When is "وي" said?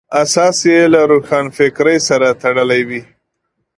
2.89-3.01